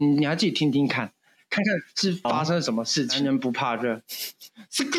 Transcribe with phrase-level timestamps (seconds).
[0.00, 1.12] 你你要自己听听看，
[1.50, 3.18] 看看是发生了什么事情。
[3.18, 4.00] 男人不怕热，
[4.70, 4.98] 是哥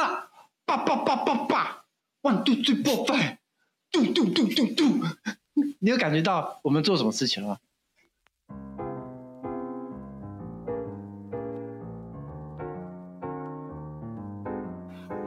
[0.00, 0.28] 啊，
[0.66, 1.84] 爸爸爸爸爸
[2.22, 3.36] ，one two three four five，
[3.92, 5.06] 嘟嘟嘟嘟嘟，
[5.78, 7.58] 你有感觉到我们做什么事情了吗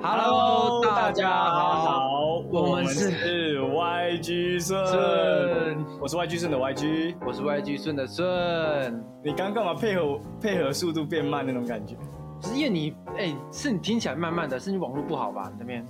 [0.01, 5.72] ？Hello，大家好，我们是 YG 顺，顺，
[6.03, 7.15] 我是 YG 顺的 YG。
[7.25, 11.95] 我是 YG 顺的顺，你刚刚干嘛配合配合速度变慢那种感觉？
[12.41, 15.49] 不是因为你，哎、是你听起来慢慢的，是你网络不好吧？
[15.53, 15.85] 你那边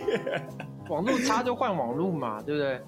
[0.88, 2.80] 网络差就换网络嘛，对不对？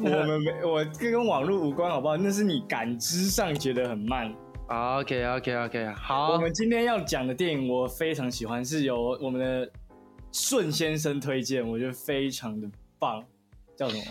[0.00, 2.16] 我们没，我这跟网络无关，好不好？
[2.16, 4.34] 那是你感知上觉得很慢。
[4.66, 9.70] OK OK OK，好，我们今天要讲的电影，我非常喜欢，是由我们的
[10.32, 13.22] 顺先生推荐，我觉得非常的棒。
[13.76, 14.02] 叫什么？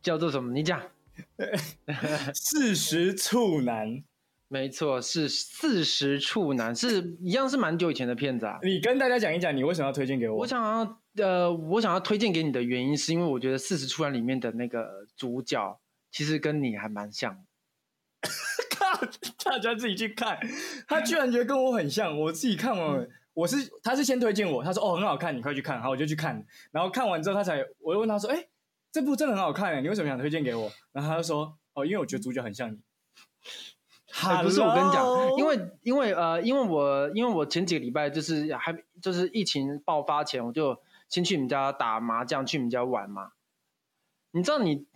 [0.00, 0.50] 叫做什么？
[0.50, 0.80] 你讲。
[2.34, 4.02] 四十处男。
[4.46, 8.58] 没错，是四十处男，是一样是蛮久以前的片子啊。
[8.62, 10.36] 你跟大家讲一讲，你为什么要推荐给我？
[10.38, 15.80] 我想要呃，我想要推荐给你的原因，是因为我觉得四十处男里面的那个主角，
[16.12, 17.44] 其实跟你还蛮像
[19.44, 20.38] 大家自己去看。
[20.86, 26.46] 他居然觉得跟我很像，我自己看完，我是他是先推荐我，他说哦很好看，你快去看，好我就去看。
[26.70, 28.46] 然后看完之后，他才我又问他说，哎、
[28.94, 30.70] 这部真的很好看，你为什么想推荐给我？
[30.92, 32.78] 然后他就说，哦，因为我觉得主角很像你。
[34.22, 35.04] 哎不是我跟你讲，
[35.36, 38.72] 因为因为呃，因为我因为我前几个礼拜就是还
[39.02, 43.32] 就是疫情爆发前，我就先去你们家打麻将，去你们家玩嘛。
[44.30, 44.86] 你知道你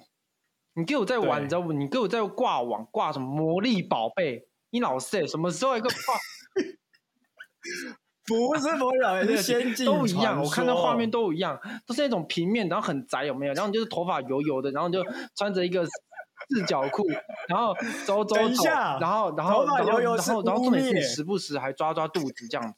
[0.74, 1.72] 你给我在玩，你知道不？
[1.72, 4.46] 你给我在挂网挂什么魔力宝贝？
[4.70, 6.14] 你老师什么时候一个挂
[8.28, 10.40] 不是魔老是仙境都一样？
[10.40, 13.54] 我看到画面都一样，都是那种平面，然后很窄，有没有？
[13.54, 15.04] 然后你就是头发油油的，然后你就
[15.34, 17.06] 穿着一个四角裤，
[17.48, 17.74] 然后
[18.06, 18.64] 走走走，
[19.00, 22.74] 然后然后头发然后油油然后然后污重点是你时不时还抓抓肚子这样子。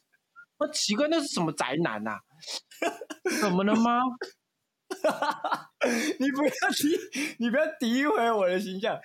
[0.59, 2.19] 那奇怪，那是什么宅男呐、
[3.41, 4.01] 怎么了吗？
[6.19, 6.98] 你不要诋，
[7.39, 8.98] 你不要诋毁我的形象。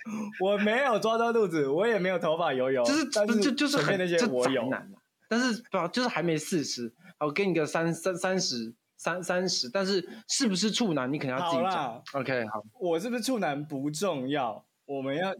[0.44, 4.68] 我没有抓到肚子，我也没有头发油油，就是但不是就就是那些很就我有宅。
[4.68, 12.02] 男啊，但是不就是还没四十，我给你个三三三十三三十，但是是不是处男你可能要自己好讲。
[12.20, 15.34] OK，好，我是不是处男不重要，我们要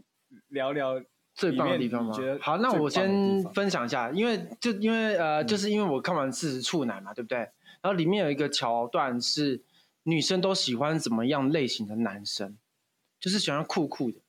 [0.49, 1.01] 聊聊
[1.33, 2.13] 最棒的地方吗？
[2.41, 7.37] 好，那我先分享一下，因为就因为呃，嗯就是因为我看完《四十处男》嘛，对不对？
[7.81, 9.63] 然后里面有一个桥段是
[10.03, 12.57] 女生都喜欢怎么样类型的男生，
[13.19, 14.19] 就是喜欢酷酷的，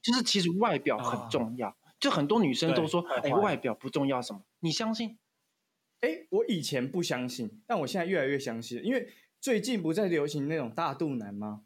[0.00, 1.76] 就是其实外表很重要。
[1.98, 4.40] 就很多女生都说，哎、外表不重要什么？
[4.62, 5.18] 你相信？
[6.00, 9.08] 哎，我以前不相信，但我现在越来越相信，因为
[9.40, 11.62] 最近不在流行那种大肚腩吗？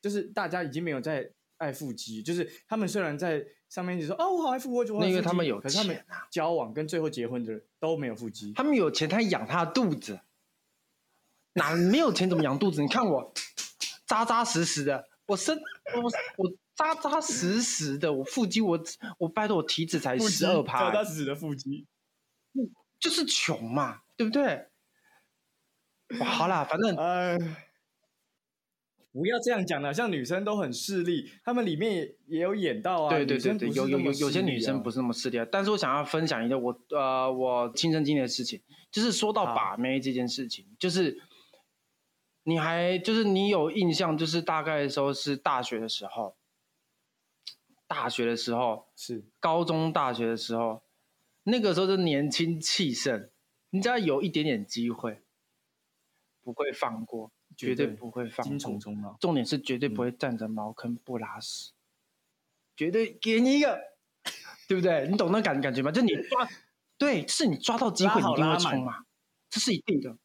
[0.00, 8.52] 就是大家已经没有在爱腹肌，就是他们虽然在上面一直说哦我好爱腹肌，我那因为他们有可是他们交往跟最后结婚的人都没有腹肌。
[8.54, 10.20] 他们有钱，他养他的肚子，
[11.54, 12.80] 哪没有钱怎么养肚子？
[12.80, 13.32] 你看我
[14.06, 15.58] 扎扎实实的，我身
[15.96, 16.02] 我
[16.36, 18.78] 我扎扎实实的，我腹肌我
[19.18, 21.86] 我拜托我体脂才十二趴扎扎实实的腹肌。
[23.00, 24.68] 就是穷嘛，对不对？
[26.20, 27.36] 哇好啦，反正哎，
[29.12, 33.10] 不要这样讲了，像女生都很势利，她们里面也也有演到啊。
[33.10, 41.20] 对对对对，有有有有些女生不是那么势利啊，但是我想要分享一个我呃我亲身经历的事情，就是说到把妹这件事情，就是
[42.44, 46.36] 你还就是你有印象，就是大概的时候是大学的时候，
[47.86, 50.82] 大学的时候，是高中、大学的时候，
[51.44, 53.30] 那个时候就年轻气盛，
[53.70, 55.22] 你只要有一点点机会，
[56.42, 58.60] 不会放过，绝对不会放金过。
[58.60, 59.16] 虫虫啊！
[59.20, 61.72] 重点是绝对不会站着茅坑不拉屎，
[62.76, 63.80] 绝对给你一个，
[64.68, 65.08] 对不对？
[65.08, 65.90] 你懂那感感觉吗？
[65.90, 66.48] 就你抓，
[66.98, 69.04] 对，是你抓到机会，你一定会冲嘛，
[69.48, 70.16] 这是一定的。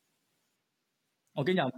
[1.33, 1.71] 我跟你讲，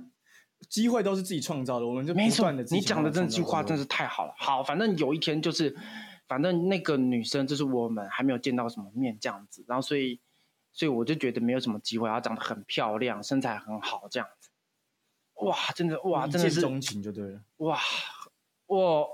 [0.69, 2.51] 机会都是自己创造的，我们就没错。
[2.51, 4.33] 你讲的这句话真是是太好了。
[4.37, 5.77] 好，反正有一天就是，
[6.27, 10.19] 反正那个女生就是我们还没有见到什么面这样子，然后所以，
[10.71, 12.09] 所以我就觉得没有什么机会。
[12.09, 14.49] 她长得很漂亮，身材很好这样子，
[15.35, 17.41] 哇，真的哇，真的是见钟情就对了。
[17.57, 17.79] 哇，
[18.65, 19.07] 我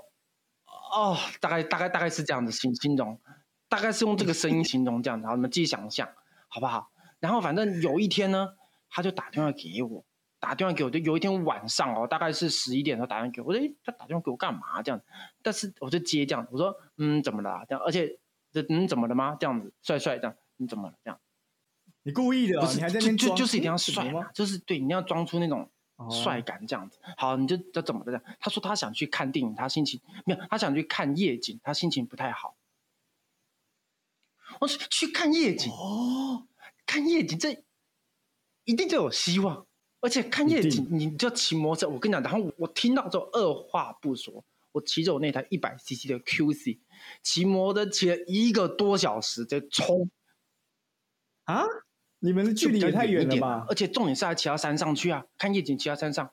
[0.94, 3.20] 哦，大概大概大概是这样子形形容，
[3.68, 6.08] 大概是用这个声音形容这样子，好，你们自己想象
[6.48, 6.90] 好不好？
[7.20, 8.54] 然后反正有一天呢，
[8.90, 10.04] 他就打电话给我，
[10.42, 14.82] 打电话给我，就有一天晚上哦，大概是十一点的时候打电话给我，我说诶，他打电话给我干嘛？
[14.82, 15.00] 这样，
[15.40, 18.18] 但是我就接这样，我说嗯，怎么了啊、这样，而且
[18.50, 19.36] 这嗯怎么了吗？
[19.38, 20.94] 这样子，帅帅这样，你怎么了？
[21.04, 21.20] 这样，
[22.02, 24.32] 你故意的啊，不是你还在就就就是一定要帅嘛，？
[24.34, 26.98] 就是对，你要装出那种哦帅感这样子。
[27.16, 28.22] 好，你就就怎么了这样？
[28.40, 32.56] 他说他想去看电影，他心情没有，他想去看夜景，他心情不太好。
[34.58, 36.48] 我说去看夜景，哦，
[36.84, 37.62] 看夜景这
[38.64, 39.68] 一定就有希望。
[40.02, 41.88] 而且看夜景，你就骑摩托车。
[41.88, 46.80] 我跟你讲，然后我听到之后，二话不说，我骑着我那台一百 CC 的 QC，
[47.22, 50.10] 骑摩托车骑了一个多小时，在冲，
[51.44, 51.64] 啊，
[52.18, 53.64] 你们的距离也太远了吧？
[53.68, 56.26] 而且重点是还骑到山上去啊，看夜景骑到山上。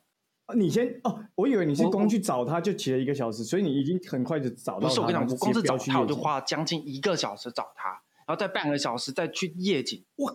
[0.46, 4.88] 啊你先哦，我以为你是光去找他就骑了一个小时，所以你已经很快就找到他。
[4.88, 6.22] 不是我跟你讲，我光是找他，我就花。
[6.22, 7.90] 花了将近一个小时找他，
[8.26, 10.04] 然后再半个小时再去夜景。
[10.16, 10.32] 哇！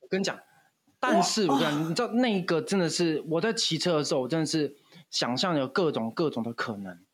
[0.00, 0.38] 我跟你讲，
[1.02, 4.76] 但是我跟你讲，你知道那一个真的是我在骑车的时候，我真的是
[5.10, 7.04] 想象有各种各种的可能。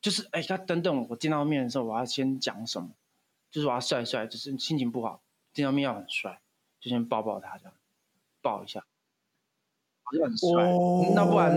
[0.00, 2.90] 就是哎，他等等我见到面的时候，我要先讲什么？
[3.50, 5.20] 就是我要帅帅，就是心情不好，
[5.52, 6.40] 见到面要很帅，
[6.80, 7.74] 就先抱抱他这样，
[8.40, 8.84] 抱一下，
[10.04, 10.70] 好像很帅。
[10.70, 11.52] 哦那不然，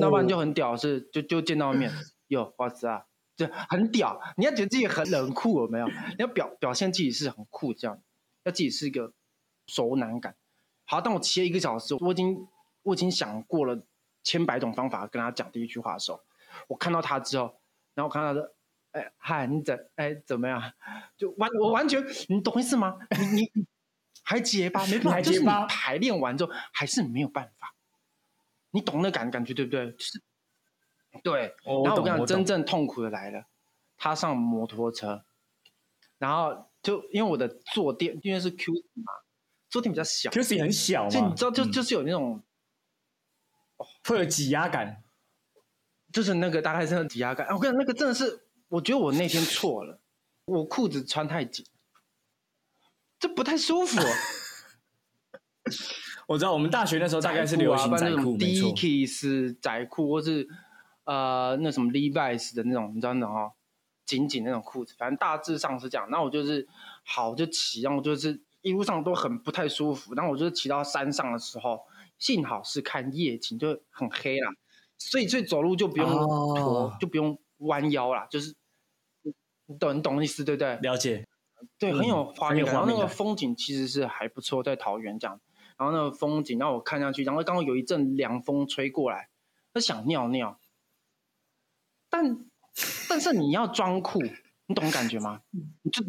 [0.00, 1.90] 那不然就很屌，是就就见到面，
[2.28, 3.06] 哟花子啊，
[3.36, 4.20] 就很屌。
[4.36, 5.88] 你要觉得自己很冷酷，有没有？
[5.88, 8.02] 你要表表现自己是很酷，这样，
[8.44, 9.12] 要自己是一个
[9.66, 10.36] 熟男感。
[10.90, 12.48] 好，当我骑了一个小时，我已经
[12.82, 13.80] 我已经想过了
[14.24, 16.20] 千百种方法跟他讲第一句话的时候，
[16.66, 17.44] 我看到他之后，
[17.94, 18.54] 然后我看到他的，
[18.90, 20.60] 哎嗨，你怎哎怎么样？
[21.16, 22.98] 就完我完全，你懂意思吗？
[23.20, 23.64] 你你你
[24.24, 27.72] 还结巴，没办法，就是你排练完之后还是没有办法。
[28.72, 29.92] 你懂那感感觉对不对？
[29.92, 30.20] 就是
[31.22, 31.54] 对。
[31.66, 33.44] 哦然后我跟你讲，真正痛苦的来了，
[33.96, 35.24] 他上摩托车，
[36.18, 39.12] 然后就因为我的坐垫因为是 Q 嘛，
[39.70, 42.42] 坐垫比较小，Q C 很小嘛，你知道就嗯就是有那种
[44.04, 45.02] 会有挤压感。
[46.12, 47.46] 就是那个大概是那个挤压感。
[47.46, 50.00] 啊我跟你讲，那个真的是，我觉得我那天错了，
[50.44, 51.64] 我裤子穿太紧，
[53.20, 54.00] 这不太舒服。
[56.26, 58.70] 我知道我们大学那时候大概是流行那种没错。
[58.70, 60.48] Dickies 窄裤，或是
[61.04, 63.52] 呃那什么 Levi's 的那种，你知道那种哦，
[64.04, 66.08] 紧紧那种裤子，反正大致上是这样。
[66.10, 66.66] 那我就是
[67.04, 70.14] 好就骑，然后我就是一路上都很不太舒服。
[70.14, 71.82] 然后我就是骑到山上的时候，
[72.18, 74.52] 幸好是看夜景，就很黑啦，
[74.98, 78.54] 所以所以走路就不用哦驼，就不用弯腰啦，就是
[79.66, 80.76] 你懂你懂意思对不对？
[80.78, 81.26] 了解，
[81.78, 82.74] 对，嗯很有画面感。
[82.74, 85.40] 然后那个风景其实是还不错，在桃园这样。
[85.78, 89.30] 然后那个风景让我看上去，然后刚刚有一阵凉风吹过来，
[89.72, 90.60] 我想尿尿，
[92.10, 92.44] 但
[93.08, 94.20] 但是你要装酷，
[94.66, 95.40] 你懂感觉吗？
[95.50, 96.04] 你就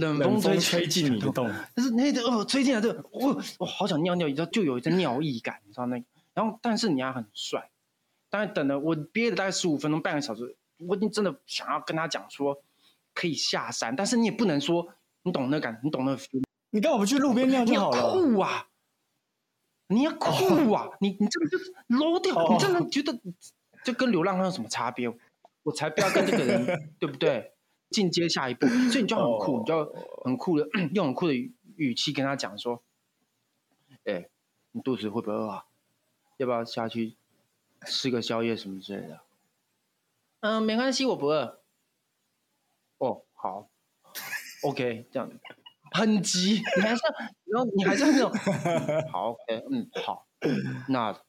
[0.00, 6.04] 冷冷风吹吹进你的洞， 但是那个哦吹进来这个，我我好想尿尿，你知道就有一阵尿意感，你知道那个。
[6.34, 7.70] 然后但是你还很帅，
[8.30, 10.56] 但是等了我憋了大概十五分钟半个小时，
[10.88, 12.62] 我已经真的想要跟他讲说
[13.14, 14.88] 可以下山，但是你也不能说
[15.22, 16.16] 你懂那感，你懂那。
[16.72, 18.12] 你干嘛不去路边尿就好了？
[18.12, 18.68] 酷啊！
[19.88, 20.88] 你要酷啊！
[21.00, 23.18] 你你这个就是 low 掉，哦你真的觉得
[23.82, 25.12] 这跟流浪汉有什么差别？
[25.64, 26.64] 我才不要跟这个人，
[27.00, 27.52] 对不对？
[27.90, 29.94] 进阶下一步，所以你就很酷，哦你就
[30.24, 32.82] 很酷的 用很酷的语语气跟他讲说
[34.04, 34.28] ：“哎、
[34.72, 35.66] 你肚子会不会饿啊？
[36.36, 37.16] 要不要下去
[37.86, 39.20] 吃个宵夜什么之类的？”
[40.40, 41.60] 嗯，没关系，我不饿。
[42.98, 43.68] 哦，好
[44.62, 45.30] ，OK，这样
[45.92, 47.02] 很急，你还是
[47.46, 48.32] 然后你还是那种
[49.10, 50.26] 好，OK，嗯，好，
[50.88, 51.20] 那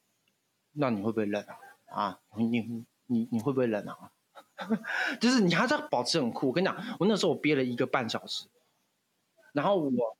[0.73, 1.57] 那你会不会冷啊？
[2.03, 4.11] 啊，你你你你会不会冷啊？
[5.19, 6.47] 就是你还是要保持很酷。
[6.47, 8.45] 我跟你讲，我那时候我憋了一个半小时，
[9.53, 10.17] 然后我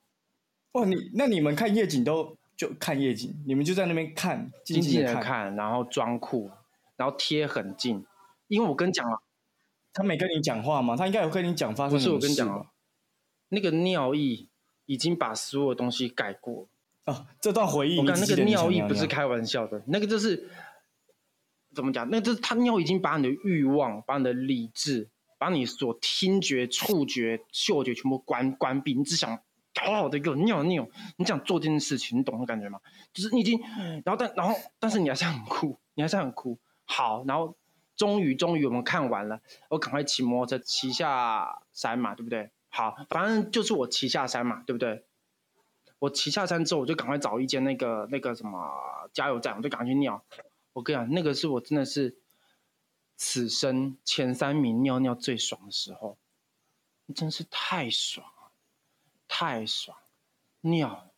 [0.73, 5.23] 哦，你那你们看夜景都就看夜景，你们就在那边看，静静的看。
[5.23, 6.49] 看，然后装酷，
[6.95, 8.05] 然后贴很近，
[8.47, 9.21] 因为我跟你讲了，
[9.93, 10.95] 他没跟你讲话吗？
[10.95, 12.67] 他应该有跟你讲发生什么事我跟你讲
[13.49, 14.47] 那个尿意
[14.85, 16.67] 已经把所有东西盖过了。
[17.05, 20.49] 哦，这段回忆我看那个尿意不是开玩笑的，那个就是
[21.73, 22.09] 怎么讲？
[22.09, 29.39] 那就是他尿已经把你的欲望、把你的理智、把你所听觉、触觉、嗅觉全部关关闭，你只想
[29.73, 30.87] 好好的给我尿尿，
[31.17, 32.79] 你想做这件事情，你懂那感觉吗？
[33.13, 33.59] 就是你已经，
[34.03, 36.59] 然后但然后但是你还是很酷，你还是很酷。
[36.83, 37.55] 好，然后
[37.95, 42.51] 终于终于我们看完了，我赶快骑摩托车骑下山嘛，对不对？
[42.69, 45.05] 好，反正就是我骑下山嘛，对不对？
[45.99, 48.59] 我骑下山之后，我就赶快找一间那个那个什么
[49.13, 50.23] 加油站，我就赶快去尿。
[50.73, 52.17] 我跟你讲，那个是我真的是
[53.17, 56.17] 此生前三名尿尿最爽的时候，
[57.13, 58.51] 真是太爽了，
[59.27, 59.97] 太爽！
[60.61, 61.11] 尿，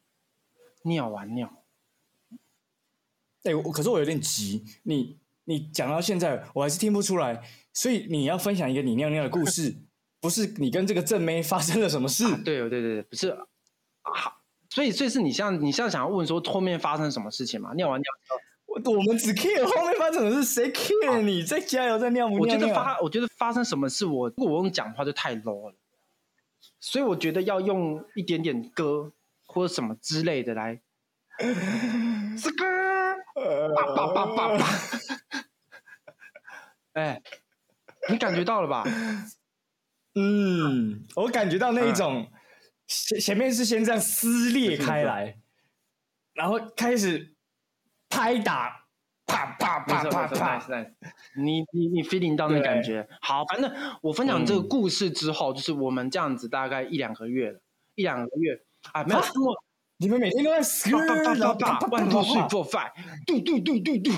[0.84, 1.64] 尿完尿，
[3.44, 9.76] 哎、我可是我有点急，你你讲到现在，我还是听不出来，所以你要分享一个你尿尿的故事，
[10.20, 12.26] 不是你跟这个正妹发生了什么事？
[12.26, 13.46] 啊对对对对，不是啊，
[14.70, 17.74] 所以所以是你现在你现在想要问说后面发生什么事情嘛？
[17.74, 18.40] 尿完尿之后，
[18.74, 21.44] 我我们只 care 后面发生什么事，谁 care 你？
[21.44, 22.56] 在加油在尿不我尿？
[22.56, 22.60] 我？
[22.60, 25.76] 觉得发我觉得发生什么事，我如果我用讲话就太 low 了，
[26.80, 29.12] 所以我觉得要用一点点歌
[29.46, 30.82] 或者什么之类的来，
[32.42, 33.16] 这个
[33.76, 34.66] 叭叭叭叭叭，
[36.94, 37.22] 哎，
[38.10, 38.84] 你感觉到了吧？
[40.16, 42.28] 嗯，我感觉到那一种
[42.88, 45.38] 前前面是先这样撕裂开来，
[46.34, 47.33] 然后开始
[48.14, 48.86] 拍打，
[49.26, 50.64] 啪啪啪啪啪，
[51.36, 53.08] 你你你 feeling 到那感觉。
[53.22, 57.60] 好，反正我分享这个故事之后，就是我们这样子大概一两个月了，
[57.96, 59.34] 一两个月啊，没有说
[59.98, 62.92] 你们每天都在撕啪啪啪啪，one two three four five，
[63.26, 64.12] 嘟嘟嘟嘟嘟，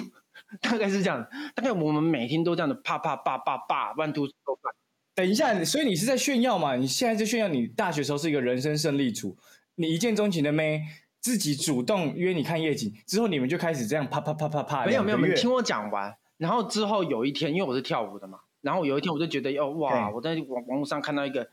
[0.62, 1.26] 大概是这样，
[1.56, 4.76] 大概我们每天都这样的啪啪啪啪啪 two three four five。
[5.16, 6.76] 等一下，所以你是在炫耀嘛？
[6.76, 9.38] 你现在在炫耀你大学时候是一个人生胜利组，
[9.76, 10.82] 你一见钟情的妹
[11.26, 14.86] 自己主动约你看夜景，之后你们就开始这样啪啪啪啪啪。
[14.86, 16.16] 没有没有，你听我讲完。
[16.38, 21.50] 然后之后有一天，因为我是跳舞的嘛，然后有一天我就觉得，哦哇，我在网网络上看到一个，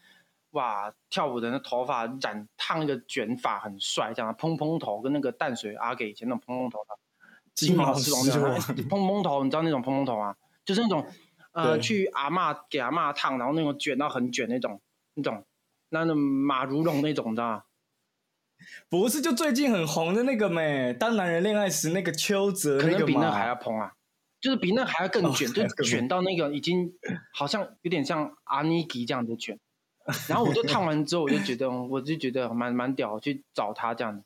[0.50, 6.99] 哇，跳舞的那头发染烫一个卷发很帅，这样蓬蓬头跟那个淡水阿给以前那种蓬蓬头的
[7.55, 8.61] 金毛狮王，
[8.91, 10.37] 蓬蓬头，你知道那种蓬蓬头啊？
[10.67, 11.07] 就是那种。
[11.52, 14.83] 呃，去阿妈给阿妈烫，然后那种卷到很卷那种，
[15.14, 15.47] 那种，
[15.88, 17.62] 那种马如龙那种，你知道吗？
[18.88, 20.92] 不是，就最近很红的那个咩？
[20.92, 23.95] 当男人恋爱时那个邱泽，可能比那还要蓬啊，
[24.40, 26.92] 就是比那还要更卷， 就卷到那个已经
[27.33, 29.59] 好像有点像阿尼基这样的卷。
[30.26, 34.25] 然后我就烫完之后，我就觉得，我就觉得蛮蛮屌，去找他这样子。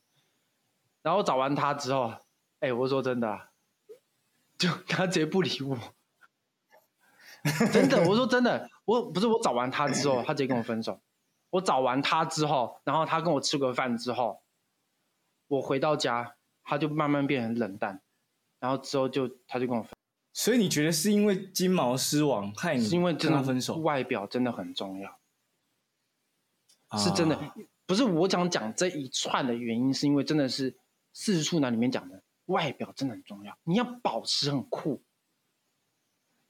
[1.02, 2.14] 然后找完他之后，
[2.60, 3.48] 哎，我说真的，
[4.56, 5.78] 就他直接不理我。
[7.72, 10.98] 真的，我说真的，我不是我找完他之后，他直接跟我分手。
[11.50, 14.42] 我找完他之后，然后他跟我吃个饭之后，
[15.48, 18.02] 我回到家，他就慢慢变成冷淡，
[18.58, 19.92] 然后之后就他就跟我分。
[20.32, 22.84] 所以你觉得是因为金毛狮王害你？
[22.84, 23.76] 是因为真的分手？
[23.76, 25.18] 外表真的很重要，
[26.98, 27.54] 是真的，
[27.86, 30.76] 不是我想讲这一串的原因，是因为真的是
[31.14, 35.02] 四十处男里面讲的，外表真的很重要，你要保持很酷。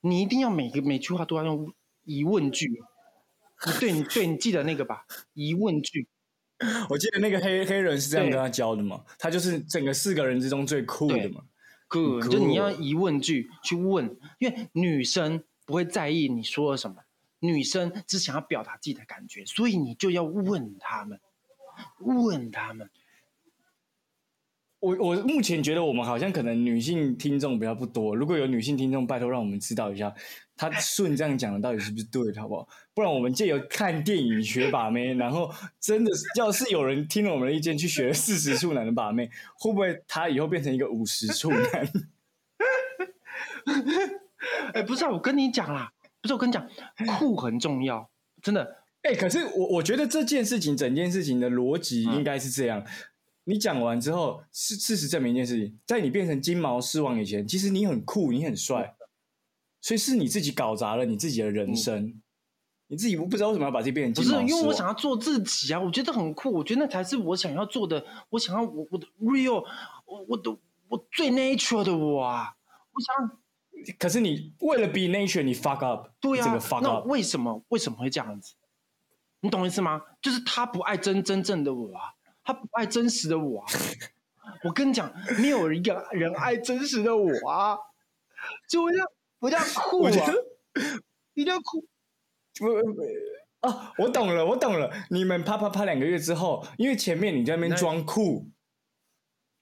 [0.01, 1.73] 你一定要每个每句话都要用
[2.03, 2.81] 疑问句，
[3.81, 5.07] 对你对你记得那个吧？
[5.35, 6.07] 疑问句，
[6.89, 9.05] 我记得那个黑黑人是这样跟他教的嘛？
[9.19, 11.43] 他就是整个四个人之中最酷的嘛。
[11.89, 16.97] 酷，就你要疑问句去问，因为女生不会在意你说了什么，
[17.39, 21.21] 女生只想要表达自己的感觉，所以你就要问他们，
[22.01, 22.91] 问他们。
[24.87, 30.15] 我我目前觉得我们好像可能女性听众比较不多，如果有女性听众，拜托让我们知道一下，
[30.57, 32.69] 他顺这样讲的到底是不是对的，好不好？
[32.95, 39.29] 不然我们借由看电影学把妹，然后真的要是有人听了我们的意见去学四十处男的把妹，
[39.59, 41.91] 会不会他以后变成一个五十处男？
[44.73, 46.69] 哎，不是啊，我跟你讲啦，不是我跟你讲，
[47.19, 48.09] 酷很重要，
[48.41, 48.77] 真的。
[49.03, 52.85] 哎，可是我我觉得这件事情，整件事情的逻辑应该是这样。
[53.49, 58.97] 你讲完之后，事事实证明一件事情，在你变成金毛狮王以前，其实你很酷，你很帅，
[59.81, 62.21] 所以是你自己搞砸了你自己的人生，
[62.89, 69.65] 你自己不知道为什么要把自己变成金毛不是因为我想要做自己啊，我觉得很酷，我觉得那才是我想要做的，我想要我我的 real，
[70.07, 70.51] 我我的
[70.89, 72.57] 我最 nature 的我啊，
[72.93, 73.39] 我想。
[74.01, 78.55] 可是你为了 be nature，你 fuck up，对呀，那为什么为什么会这样子？
[79.39, 80.03] 你懂意思吗？
[80.21, 82.16] 就是他不爱真真正的我啊。
[82.47, 83.67] 他不爱真实的我，
[84.63, 87.77] 我跟你讲，没有一个人爱真实的我啊！
[88.69, 89.07] 就 我这样，
[89.41, 90.11] 我这样酷啊！
[91.35, 91.85] 一定要酷！
[92.61, 94.91] 我啊，我懂了，我懂了。
[95.11, 98.49] 你们啪啪啪两个月之后，因为前面你在那边装酷，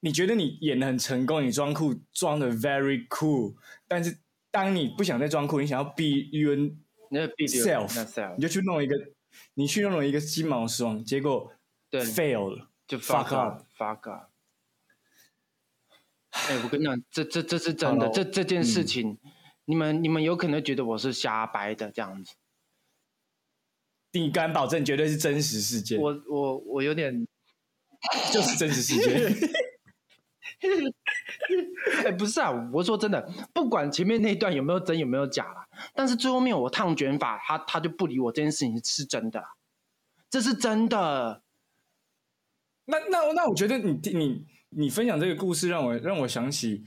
[0.00, 3.54] 你觉得你演的很成功，你装酷装的 very cool，
[3.88, 4.18] 但是
[4.50, 6.54] 当你不想再装酷，你想要 be your
[7.48, 8.94] self，你就去弄一个，
[9.54, 11.50] 你去弄了一个鸡毛霜，结果
[11.90, 12.68] fail 了。
[12.86, 14.30] 就 fuck up，fuck up。
[16.48, 19.18] 哎，我跟你讲，这这这是真的，这这件事情，
[19.66, 22.34] 你们你们有可能觉得我是瞎掰的这样子。
[24.10, 26.00] 你敢保证绝对是真实事件？
[26.00, 27.26] 我我我有点，
[28.34, 29.32] 就是真实事件。
[32.04, 33.22] 哎，不是啊，我说真的，
[33.52, 39.44] 不管前面那段有没有真有没有假啦，但是最后面我烫卷发，他他就不理我这件事情是真的，
[40.28, 41.43] 这是真的。
[42.86, 46.84] 那那那，我觉得你你你分享这个故事，让我让我想起，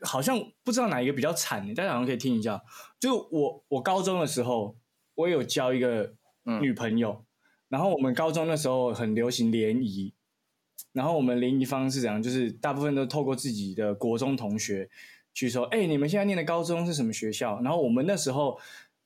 [0.00, 2.62] 好像不知道哪一个比较惨，大家好像可以听一下。
[3.00, 4.76] 就我我高中的时候，
[5.16, 6.14] 我有交一个
[6.60, 7.24] 女朋友，
[7.68, 10.14] 然后我们高中那时候很流行联谊，
[10.92, 14.88] 然后我们联谊方式怎样，就是大部分都透过自己的国中同学
[15.34, 17.60] 去说，哎，你们现在念的高中是什么学校？
[17.62, 18.56] 然后我们那时候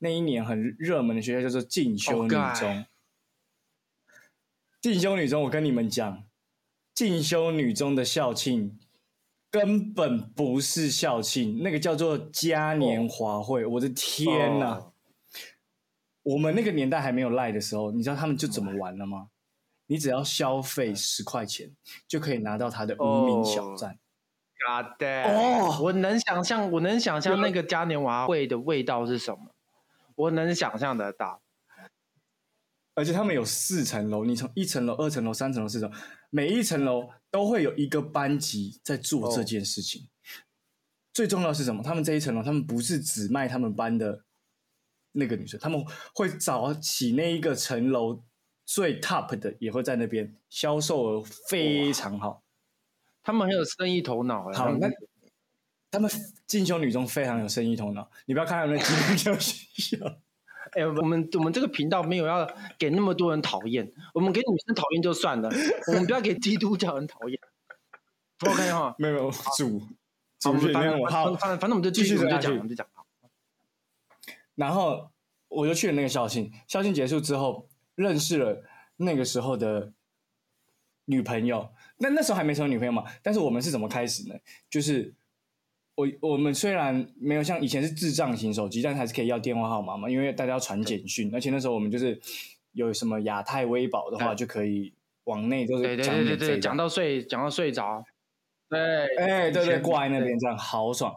[0.00, 2.84] 那一年很热门的学校叫做进修女中。
[4.86, 6.22] 进修女中，我跟你们讲，
[6.94, 8.78] 进修女中的校庆
[9.50, 13.66] 根本不是校庆，那个叫做嘉年华会。
[13.66, 14.74] 我的天哪！
[14.74, 14.92] 哦
[16.22, 19.26] 我们那个年代还没有赖的时候，你知道他们就怎么玩了吗？
[19.88, 21.68] 你只要消费十块钱，
[22.06, 23.98] 就可以拿到他的无名小站。
[24.64, 25.34] God damn！
[25.34, 29.50] 哦我能想象，我能想象那个嘉年华会的味道是什么，
[30.14, 31.42] 我能想象得到。
[32.96, 35.96] 而且他们有四层楼，你从一层楼、二层楼、三层楼、四层楼，
[36.30, 40.08] 每一层楼都会有一个班级在做这件事情。
[41.12, 41.82] 最重要的是什么？
[41.82, 44.24] 他们这一层楼，他们不是只卖他们班的
[45.12, 45.84] 那个女生，他们
[46.14, 48.24] 会找起那一个层楼
[48.64, 52.42] 最 top 的，也会在那边销售额非常好。
[53.22, 54.58] 他们很有生意头脑欸。
[54.58, 54.88] 好，那
[55.90, 56.10] 他们
[56.46, 60.20] 进修女中非常有生意头脑，你不要看他们的进修学校。
[60.76, 62.46] 哎、我们我们这个频道没有要
[62.78, 65.50] 给那么多人讨厌，我们给女生讨厌就算了，
[65.88, 67.40] 我们不要给基督教人讨厌。
[68.46, 69.80] OK 哈，没有没有主
[70.38, 72.86] 主们反正学院我好反正反正我们就继续，我们就讲，我们就讲。
[74.54, 75.10] 然后
[75.48, 78.62] 我就去了那个校庆，校庆结束之后，认识了
[78.96, 79.92] 那个时候的
[81.06, 81.72] 女朋友。
[81.98, 84.34] 那那时候还没成为女朋友嘛，但是我们是怎么开始呢？
[84.68, 85.14] 就是
[85.96, 92.20] 我我们虽然没有像以前是智障型手机，但是还是可以要电话号码嘛，因为大家要传简讯，而且那时候我们就是
[92.72, 94.92] 有什么亚太微保的话，就可以
[95.24, 96.76] 往内就是讲对对对对，讲。
[96.76, 98.04] 到睡讲到睡着，
[98.68, 98.78] 对，
[99.16, 101.16] 哎，对对，挂在那边这样好爽。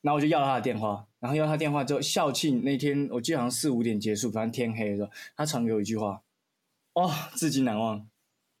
[0.00, 6.22] 然后我就要了他的电话，然后要他电话之后，校庆那天我记得好像四五点结束，反正天黑的时候，他传给我一句话，
[6.92, 8.08] 哦，至今难忘。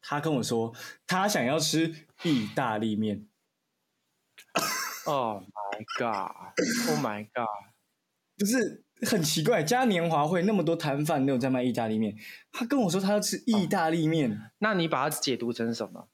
[0.02, 0.74] 他跟我说，
[1.06, 3.27] 他想要吃意大利面。
[5.08, 7.46] Oh my god！Oh my god！
[8.36, 12.14] 不是很奇怪，嘉年华会那么多摊贩都有在卖意大利面，
[12.52, 16.08] 他跟我说他要吃意大利面，那你把它解读成什么？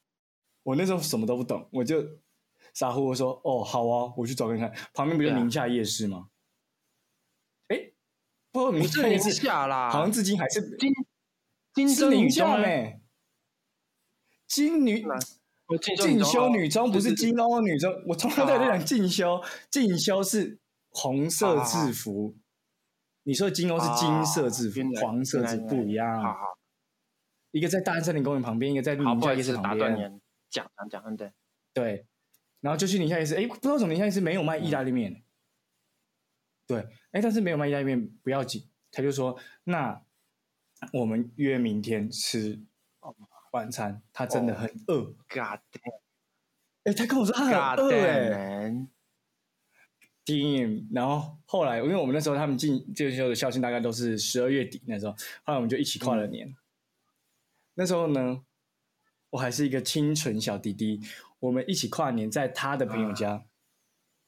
[0.63, 2.03] 我那时候什么都不懂，我就
[2.73, 6.29] 傻乎乎说：“哦，好啊，我去找看看。”旁边不就宁夏夜市吗？
[7.67, 7.91] 哎、
[8.51, 10.91] 不过宁不是宁夏夜市好像至今还是金
[11.73, 12.63] 金针女中呢？
[12.63, 12.93] 夏呢。
[14.47, 15.05] 金女
[15.81, 22.35] 进进修女中不是金欧女中，我从头到尾在讲进修，进修是红色制服。
[23.23, 26.21] 你说的金欧是金色制服黄色制服不一样。
[26.21, 26.39] 好好
[27.49, 29.95] 一个在大安森林公园旁边，一个在好，宁夏夜市旁边。
[29.95, 30.19] 你，
[30.51, 31.33] 讲讲讲，嗯对，
[31.73, 32.05] 对，
[32.61, 35.23] 然后就去宁夏夜市，哎，不知道为什么宁夏夜市没有卖意大利面。
[36.67, 36.79] 对，
[37.11, 40.03] 哎，但是没有卖意大利面不要紧，他就说那
[40.93, 42.61] 我们约明天吃
[43.55, 44.01] 晚餐。
[44.13, 46.01] 他真的很饿，God damn，
[46.83, 50.87] 哎，他跟我说他很饿，damn 哎 man，，damn。
[50.93, 55.13] 然后后来，因为我们那时候他们进进修的校庆大概都是十二月底那时候，
[55.43, 56.53] 后来我们就一起跨了年。
[57.73, 58.43] 那时候呢，
[59.31, 61.01] 我还是一个清纯小弟弟，
[61.39, 63.45] 我们一起跨年在他的朋友家，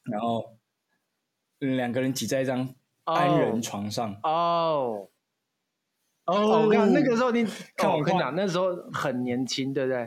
[0.03, 0.57] 然后
[1.59, 4.13] 嗯两个人挤在一张单人床上。
[4.23, 4.29] 哦。
[4.29, 5.09] 哦
[6.27, 10.03] 哦，我跟你讲，那个时候你，看我画哦我跟你讲，那时候很年轻，对不对？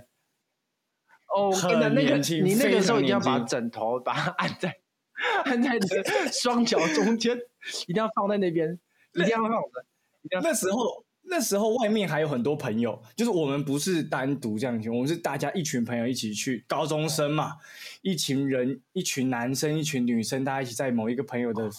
[1.35, 4.76] 哦，我跟你讲，很那个年轻你那个时候一定要把枕头把它按在
[5.44, 7.37] 按在你的双脚中间，
[7.88, 8.78] 一定要放在那边，
[9.14, 10.40] 一定要放着。
[10.42, 17.56] 那时候，那时候外面还有很多朋友，就是我们不是单独这样去，我们是大家一群朋友一起去，高中生嘛，
[18.02, 21.70] 一群人，一群男生，一群女生，大家一起在某一个朋友的，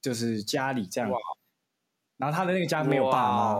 [0.00, 1.18] 就是家里这样哇。
[2.18, 3.58] 然后他的那个家没有爸妈，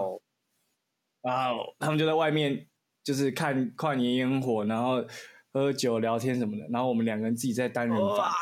[1.22, 2.68] 哇哦他们就在外面
[3.02, 5.02] 就是看跨年烟火，然后
[5.52, 8.18] 喝酒聊天什么的，然后我们两个人自己在单人房。
[8.18, 8.32] 哇！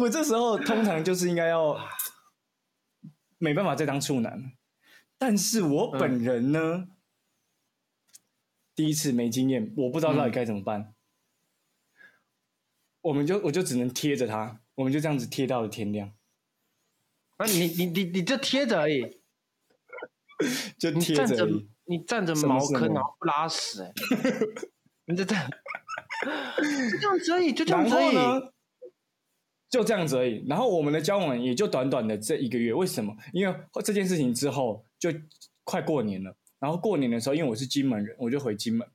[0.00, 1.78] 我这时候通常就是应该要
[3.36, 4.52] 没办法再当处男，
[5.18, 6.88] 但是我本人呢，
[8.74, 10.94] 第一次没经验，我不知道到底该怎么办。
[13.02, 16.12] 我们就我就只能贴着他，我们就这样子贴到了天亮，
[17.38, 19.20] 那你你你你就贴着而已，
[20.78, 21.48] 就贴着。
[21.84, 23.92] 你站着茅坑，然后不拉屎，哎，
[25.06, 25.50] 你就这样，
[26.92, 28.52] 就这样子而已，就这样而已。
[29.68, 30.44] 就这样子而已。
[30.46, 33.14] 然后我们的交往也就短短的这一个月，为什么？
[33.32, 33.54] 因为
[33.84, 35.10] 这件事情之后就
[35.64, 36.36] 快过年了。
[36.60, 38.88] 然后过年的时候，因为我是金门人，我就回金门。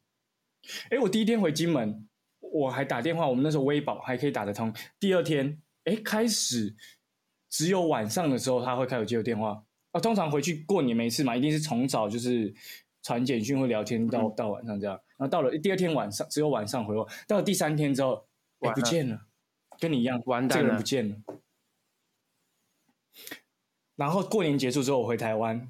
[0.89, 2.07] 哎，我第一天回金门，
[2.39, 4.73] 我还打电话，我们那时候微保还可以打得通。
[4.97, 6.75] 第二天，哎，开始
[7.49, 9.63] 只有晚上的时候他会开始接我电话。
[9.91, 12.53] 啊，通常回去过年没事嘛，一定是从早就是
[13.01, 14.99] 传简讯或聊天到、嗯到晚上这样。
[15.17, 17.07] 然后到了第二天晚上，只有晚上回我。
[17.25, 18.27] 到了第三天之后，
[18.59, 19.27] 哎，不见了，
[19.79, 21.15] 跟你一样，完蛋了这个人不见了。
[23.95, 25.69] 然后过年结束之后，我回台湾，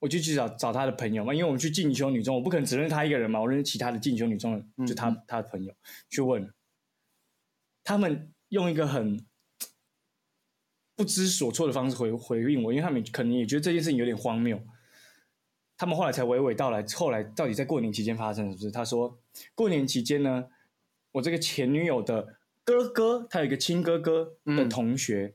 [0.00, 5.72] 我就去找找他的朋友嘛，因为我们去进修女中，我不可能只认识他一个人嘛，我认识其他的进修女中就他他的朋友
[6.10, 6.52] 去问，
[7.84, 9.24] 他们用一个很
[10.94, 14.60] 不知所措的方式回回应我，因为他们可能也觉得这件事情有点荒谬。
[15.76, 18.70] 他们后来才娓娓道来，后来到底在过年期间发生的是不是？
[18.70, 19.18] 他说，
[19.54, 20.44] 过年期间呢，
[21.12, 25.34] 我这个前女友的哥哥，他有一个亲哥哥的嗯同学，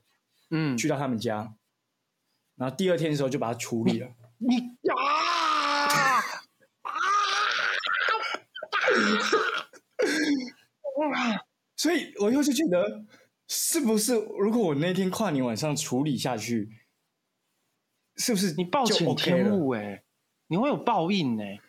[0.52, 1.56] 嗯，去到他们家，
[2.56, 4.08] 然后第二天的时候就把他处理了。
[4.40, 4.56] 你
[4.90, 4.96] 啊
[6.84, 6.94] 啊！
[11.76, 13.04] 所以我又是觉得，
[13.48, 16.70] 是不是如果我那天跨年晚上处理下去，
[18.18, 19.16] 是不是就你暴殄？
[19.16, 20.04] 天物哎、
[20.48, 21.62] 你会有报应 哎、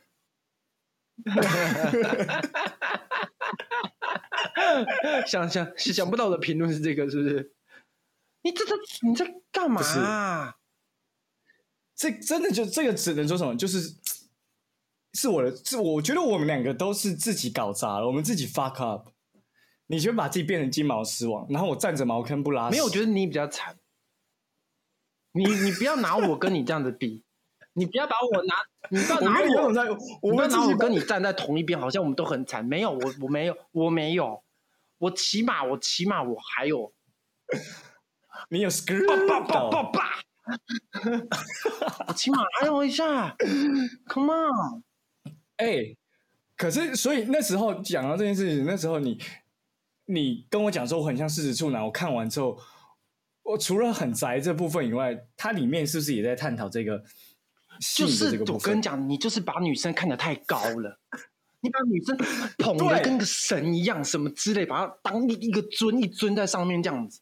[5.27, 7.55] 想想想不到我的评论是这个，是不是？
[8.43, 8.75] 你这这
[9.07, 10.55] 你在干嘛？
[11.95, 13.97] 这真的就这个只能说什么，就是
[15.15, 19.11] 是我的，是我觉得我们两个都是自己搞砸了，我们自己 fuck up。
[19.89, 22.71] 你就把自己变成金毛狮王，然后我站着茅坑不拉屎。
[22.71, 23.77] 没有，我觉得你比较惨。
[25.33, 27.23] 你你不要拿我跟你这样子比，
[27.75, 28.55] 你不要把我拿，
[28.91, 32.65] 你不要我拿我跟你我你不要们自己把拿我跟你站在同一边，好像我们都很惨。
[32.65, 34.43] 没有，我我没有，我没有，
[34.99, 36.93] 我起码我起码我还有
[38.51, 40.03] 你有 screw 爸爸爸爸，
[42.09, 43.37] 我起码还有一下
[44.07, 44.83] ，Come on，
[45.57, 45.97] 哎、
[46.57, 49.21] 可是所以那时候讲到这件事情，那时候你
[50.11, 52.59] 你跟我讲说我很像狮子处男，我看完之后，
[53.43, 57.05] 我除了很宅这部分以外，它里面是不是也在探讨这个
[57.95, 58.43] 就是？
[58.51, 60.99] 我跟你讲，你就是把女生看得太高了，
[61.61, 62.17] 你把女生
[62.57, 67.21] 捧对得跟个神一样，什么之类，把她当一一个尊一尊在上面这样子。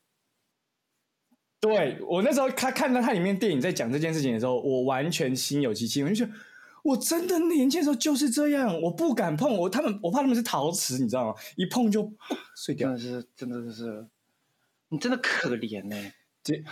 [1.59, 6.31] 对我那时候他看到它里面电影在讲这件事情的时候，我完全心有戚戚，我就觉得
[6.87, 11.35] 我真的年轻的时候就是这样，我不敢碰我他们，我怕他们是陶瓷，你知道吗？
[11.57, 12.12] 一碰就
[12.55, 12.96] 碎掉。
[12.96, 14.07] 真的是，真的是，
[14.88, 16.12] 你真的可怜呢、
[16.44, 16.62] 结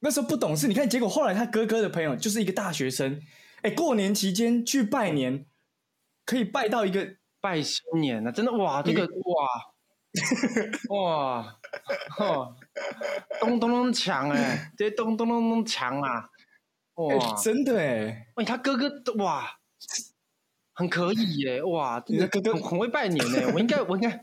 [0.00, 3.20] 那时候不懂事，你看，结果后来他哥哥的朋友就是一个大学生，
[3.62, 5.46] 哎，过年期间去拜年，
[6.24, 9.46] 可以拜到一个拜新年啊，真的哇，这个哇
[10.90, 11.58] 哇
[12.18, 12.56] 哦，
[13.40, 16.29] 咚咚咚锵哎，这咚咚咚咚锵啊，哎、
[17.08, 18.90] 哇，真的哎，喂，他哥哥
[19.22, 19.58] 哇，
[20.74, 24.22] 很可以耶，哇，你的哥哥很很会拜年呢，我应该我应该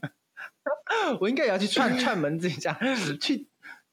[1.20, 2.78] 我应该也要去串 串门子一下，
[3.22, 3.48] 去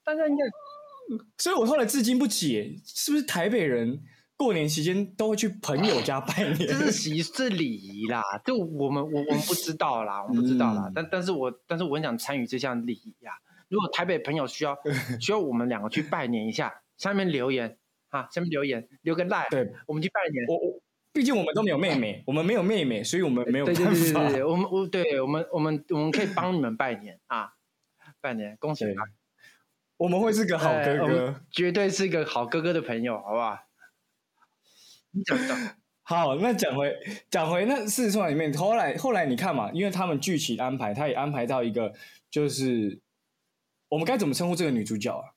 [0.04, 0.44] 大家应该
[1.38, 4.02] 所以我后来至今不解，是不是台北人
[4.36, 6.56] 过年期间都会去朋友家拜年？
[6.56, 13.32] 这是习这礼仪啦，就我们我我们不知道啦，我们不知道啦，嗯但但是我但是我很想参与这项礼仪呀。
[13.68, 14.76] 如果台北朋友需要
[15.20, 17.76] 需要我们两个去拜年一下，下面留言
[18.14, 20.46] 啊，下面留言留个 like，对我们去拜年。
[20.46, 20.80] 我我，
[21.12, 23.90] 毕竟我们都没有妹妹，我们没有妹妹，所以我们没有对办法。
[23.90, 27.54] 对对对对，我们我对我们我们我们可以帮你们拜年啊，
[28.20, 28.84] 拜年，恭喜
[29.96, 31.34] 我们会是个好哥哥们。
[31.50, 33.58] 绝对是个好哥哥的朋友，好不好？
[35.10, 35.58] 你讲讲，
[36.02, 36.96] 好，那讲回
[37.28, 41.92] 讲回那四川里面，后来后来你看嘛，因为他们剧情安排，他也安排到一个，
[42.30, 43.00] 就是
[43.88, 45.33] 我们该怎么称呼这个女主角啊？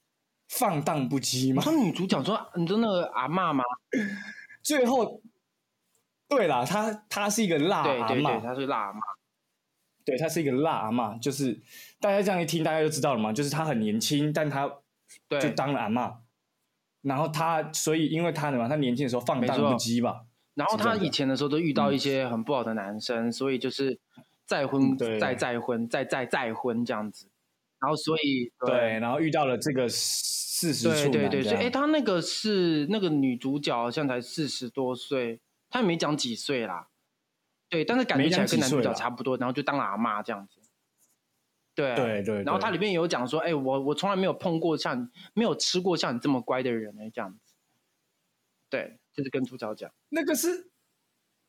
[0.47, 1.61] 放荡不羁吗？
[1.65, 3.63] 你说女主角说你说那个阿嬷吗？
[4.63, 5.21] 最后，
[6.27, 7.97] 对啦，她她是一个辣阿对
[8.41, 8.99] 她是辣阿嬷。
[10.05, 11.59] 对，她是一个辣阿嬷，就是
[11.99, 14.71] 大家这样一听，大家就知道了嘛，就是她很年轻，但她
[15.27, 16.15] 对，就当了阿嬷，
[17.01, 23.99] 然后她所以因为她的嘛，她年轻的时候放荡不羁吧，然后是这样的他以前的时候都遇到一些很不好的男生，所以就是
[24.45, 27.27] 再婚、再再婚、再再再婚这样子。
[27.79, 36.89] 然后所以对，然后遇到了这个四十处对对对，所以哎，他那个是那个女主角好像才四十多岁，她也没讲几岁啦。
[37.69, 40.61] 对，但是感觉起来跟男主角差不多，然后就当了阿妈这样子。
[41.75, 47.53] 对啊对对，然后它对里面有讲说，哎，我我从来没有碰过像，没有吃过像你这么乖的人哎，这样子。
[48.69, 50.71] 对，就是跟主角讲，那个是，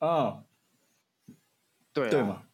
[0.01, 0.45] 嗯，
[1.93, 2.48] 对啊对嘛？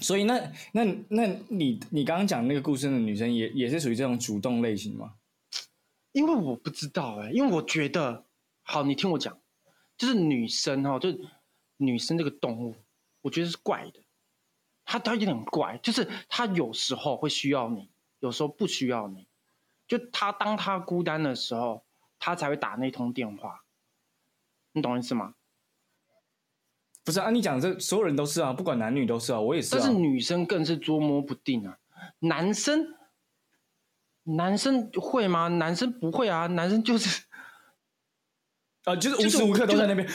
[0.00, 5.14] 所以那那那你你刚刚讲那个故事的女生也也是属于这种主动类型吗？
[6.12, 8.24] 因为我不知道哎、因为我觉得，
[8.62, 9.38] 好，你听我讲，
[9.96, 11.10] 就是女生哈、就
[11.76, 12.74] 女生这个动物，
[13.20, 14.00] 我觉得是怪的，
[14.84, 19.28] 她她有点怪，就是她有时候会需要你，有时候不需要你，
[19.86, 21.84] 就她当她孤单的时候，
[22.18, 23.64] 她才会打那通电话，
[24.72, 25.34] 你懂我意思吗？
[27.08, 29.78] 不是啊，你讲这所有人都是啊，不管男女都是啊，我也是啊。
[29.80, 31.78] 但是女生更是捉摸不定啊，
[32.18, 32.84] 男生
[34.24, 35.48] 男生会吗？
[35.48, 37.22] 男生不会啊，男生就是
[38.84, 40.06] 啊，就是无就是时无刻都在那边。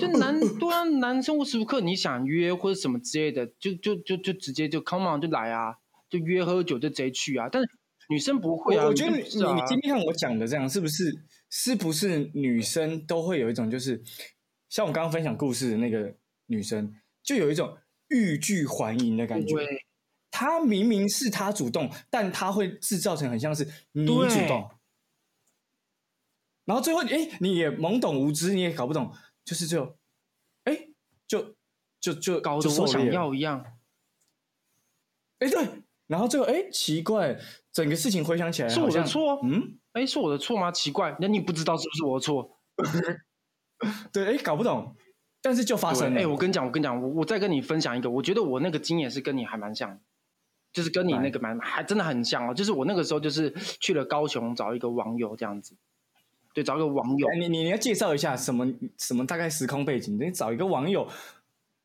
[0.00, 5.74] 就男对啊，男生无时无刻你想约或者什么之类的，就就就就直接就 come on 就来啊，
[6.08, 7.50] 就约喝酒就直接去啊。
[7.52, 7.68] 但是
[8.08, 14.02] 女生不会啊，我我觉得你你你听听看我讲的这样，是不是是不是女生都会有一种就是
[14.72, 16.14] 像我刚刚分享故事的那个
[16.46, 17.76] 女生，就有一种
[18.08, 19.54] 欲拒还迎的感觉。
[20.30, 24.70] 她明明是她主动，但她会制造成很像是你主对动，
[26.64, 29.94] 然后最后哎你也懵懂无知，你也搞不懂，就是最后
[30.64, 30.88] 哎
[31.28, 31.54] 就
[32.00, 33.78] 就就搞得我想要一样。
[35.40, 35.68] 哎对，
[36.06, 37.38] 然后最后哎奇怪，
[37.72, 39.78] 整个事情回想起来是我的错嗯。
[39.92, 40.72] 哎，是我的错吗？
[40.72, 42.58] 奇怪，那你不知道是不是我的错？
[44.12, 44.94] 对，哎，搞不懂，
[45.40, 46.20] 但是就发生了。
[46.20, 50.00] 哎，我跟你讲，我跟你讲，我我再跟你分享一个，我觉得我那个经验是跟你还蛮像的，
[50.72, 52.54] 就是跟你那个蛮还真的很像哦。
[52.54, 55.76] 就是我那个时候就是去了高雄找一个网友这样子，
[56.54, 58.66] 对，找一个网友哎，你你你要介绍一下什么
[58.98, 60.18] 什么大概时空背景？
[60.18, 61.08] 你找一个网友，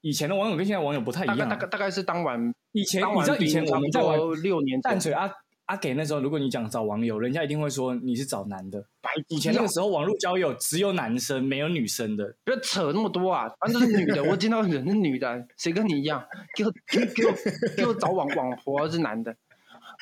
[0.02, 1.56] 以前的网友跟现在网友不太一样啊。
[1.56, 5.32] 大概大概大概是当晚以前你知道以前兵我们在玩六年前淡水阿
[5.68, 8.82] 阿给那时候，如果你讲找网友，人家一定会说你是找男的。
[9.02, 16.26] 白以前那个时候网络交友只有男生没有女生的，不要扯那么多啊，反正都是女的，我见到人是女的，谁跟你一样？
[16.56, 17.34] 给我给我给我
[17.76, 19.36] 给我找网网婆是男的，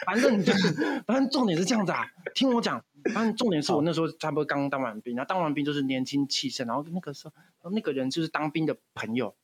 [0.06, 0.74] 反正就是
[1.08, 9.36] 反正重点是这样子啊，听我讲，反正重点是我那时候差不多刚当完兵，然后当完兵就是年轻气盛，然后那个时候那个人就是当兵的朋友。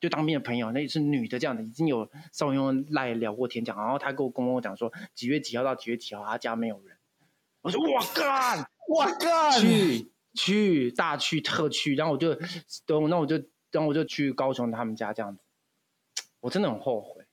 [0.00, 6.96] 就当兵的朋友，那也是女的，这样的已经有稍微用赖聊过天讲，然后他跟我跟我讲说几月几号到几月几号他家没有人，
[7.62, 9.52] 我说我干，我干！
[9.52, 10.12] 去。
[10.38, 12.34] 去大去特去，然后我就
[12.84, 13.36] 等，那我就
[13.70, 15.40] 然后我就去高雄他们家这样子，
[16.40, 17.24] 我真的很后悔，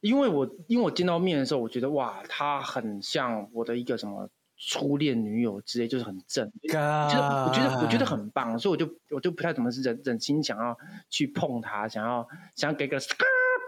[0.00, 10.76] 因为我因为我见到面的时候，我觉得哇，他很像我的一个什么初恋女友之类，就是很正，就是我觉得我觉得很棒，所以我就我就不太怎么是忍忍心想要
[11.08, 12.98] 去碰他，想要想要给个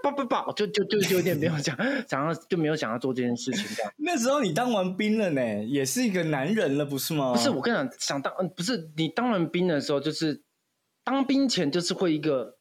[0.02, 1.76] 不不不，就就就就有点没有想
[2.08, 3.92] 想要就没有想要做这件事情这样。
[3.98, 7.32] 那时候你当完兵了呢，也是一个男人了，不是吗？
[7.32, 10.42] 不是，我跟你讲，想当嗯，不是你当完兵的时候，就是
[11.04, 12.56] 当兵前就是会一个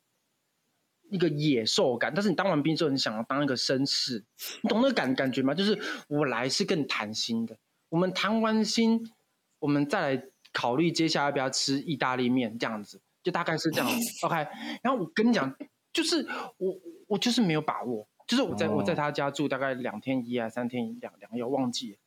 [1.09, 4.23] 一个野兽感，但是你当完兵之后，你想要当一个绅士，
[4.61, 5.55] 你懂那个感感觉吗？
[5.55, 7.57] 就是我来是跟你谈心的，
[7.89, 9.11] 我们谈完心，
[9.59, 10.23] 我们再来
[10.53, 13.97] 考虑接下来要不要吃意大利面，这样子，就大概是这样子。
[14.25, 14.35] OK，
[14.81, 15.55] 然后我跟你讲，
[15.91, 16.75] 就是我
[17.07, 21.97] 我就是没有把握，就是我在、哦我在他家住大概两天一夜，三天两两夜，我忘记了。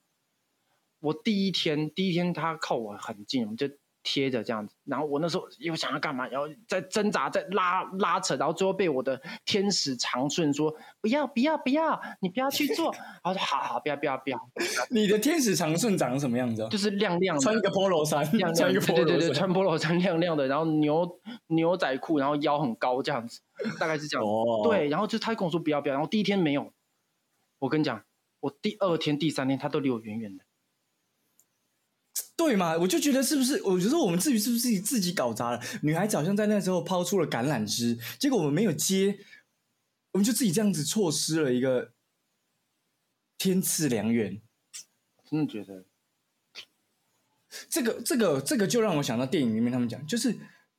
[1.00, 3.68] 我第一天，第一天他靠我很近，我们就
[4.02, 4.74] 贴着这样子。
[4.84, 12.92] 然后我那时候又想要干嘛，然后在挣扎，在拉拉扯，然后最后被我的天使长顺说不要不要不要，你不要去做。
[13.22, 14.50] 然后说好好不要不要不要，
[14.90, 16.68] 你的天使长顺长什么样子啊？
[16.68, 19.32] 就是亮亮的，穿一个 polo 衫，亮亮的，穿一个对对对。
[19.32, 23.40] 穿 polo 衫亮亮的，然后牛牛仔裤，然后腰很高这样子，
[23.78, 24.26] 大概是这样。
[24.26, 26.72] 哦，对，然后就他跟我说不要不要，然后第一天没有，
[27.58, 28.02] 我跟你讲，
[28.40, 30.44] 我第二天、第三天他都离我远远的。
[32.48, 32.76] 对嘛？
[32.76, 33.62] 我就觉得是不是？
[33.62, 35.61] 我觉得我们至于是不是自己自己搞砸了？
[35.83, 39.18] 女孩子好像在那时候抛出了橄榄枝，结果我们没有接，
[40.12, 41.92] 我们就自己这样子错失了一个
[43.38, 44.40] 天赐良缘。
[45.31, 45.85] 真的觉得，
[47.68, 50.37] 这个这个这个就让我想到电影里面他们讲，就是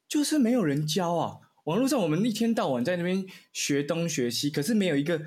[0.07, 1.39] 就是没有人教啊。
[1.65, 5.21] 网络上我们一天到晚在那边学东学西，可是没有一个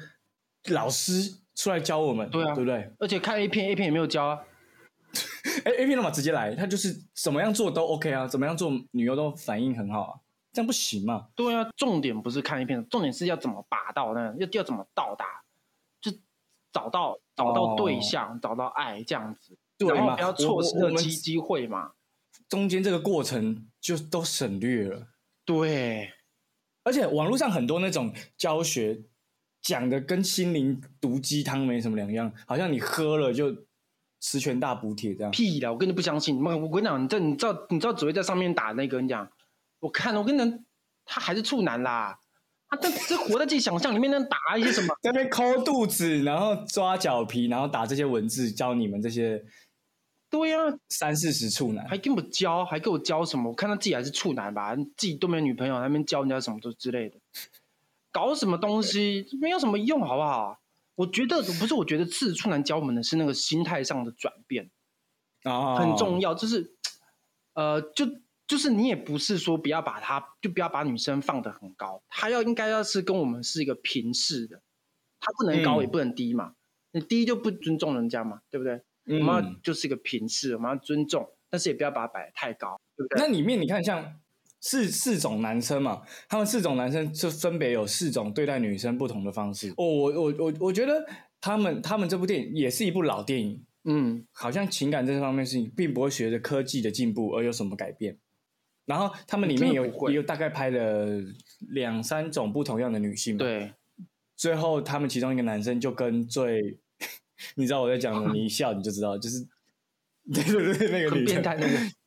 [0.67, 2.93] 老师出来教我们，对啊对不对？
[2.99, 4.45] 而且看 A 片，A 片也没有教啊。
[5.65, 10.21] 哎，A 片的嘛直接来，他就是怎么样做都 OK 啊，怎么样做女优都反应很好啊，
[10.53, 11.29] 这样不行嘛？
[11.35, 15.43] 对啊，重点不是看 A 片，重点是要怎么把到那，要要怎么到达，
[16.01, 16.13] 就
[16.73, 21.93] 找到找到对象，找到爱这样子，对嘛然后不要错失机机会嘛。
[22.49, 25.09] 中间这个过程就都省略了，
[25.45, 26.13] 对，
[26.85, 29.03] 而且网络上很多那种教学
[29.61, 33.66] 讲的跟心灵毒鸡汤没什么两样，好像你喝了就
[34.21, 35.31] 十全大补帖这样。
[35.31, 36.41] 屁的，我根本不相信。
[36.41, 39.29] 妈，我跟你讲，你这你知道你知道只会在上面打那个，你讲，
[39.81, 40.65] 我看我跟你讲，
[41.05, 42.19] 他还是处男啦，
[42.69, 44.89] 他这这活在自己想象里面，那打一些什么。
[45.03, 49.45] 在那边抠肚子，然后抓脚皮，然后打这些文字，教你们这些
[50.29, 51.87] 对呀、三四十处男。
[51.87, 53.51] 还跟我教，还给我教什么？
[53.51, 57.17] 我看他自己还是处男吧，自己都没有女朋友，还在那边教人家什么都之类的，
[58.11, 60.59] 搞什么东西没有什么用，好不好？
[60.97, 64.71] 我觉得不是，我觉得次处男教我们的是那个心态上的转变
[65.45, 66.75] 啊很重要，就是
[67.55, 68.05] 呃，就
[68.47, 74.63] 就是你也不是说不要把他就不要把女生放得很高，她要应该要是跟我们是一个平视的，
[75.21, 76.55] 她不能高嗯也不能低嘛。
[76.93, 78.83] 你低就不尊重人家嘛，对不对？
[79.05, 83.21] 我们要嗯，就是一个平视，我们要尊重，但是也不要把它摆得太高，对不对？
[83.21, 84.19] 那里面你看像
[84.69, 89.69] 四四种男生嘛，他们四种男生就分别有四种对待女生不同的方式。
[89.77, 91.07] 哦，我我我我觉得
[91.41, 98.19] 他们他们这部电影也是一部老电影，嗯，好像情感这方面事情并不会随着科技的进步而有什么改变。
[98.87, 101.07] 然后他们里面有也有大概拍了
[101.71, 103.73] 两三种不同样的女性嘛，对，
[104.37, 106.77] 最后他们其中一个男生就跟最，
[107.55, 109.47] 你知道我在讲什么，你一笑你就知道，就是
[110.35, 111.41] 对对对，那个女生